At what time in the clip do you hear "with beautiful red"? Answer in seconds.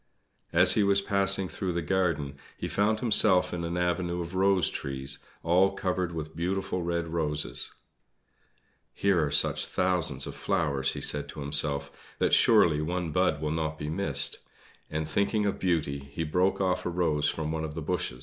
6.11-7.09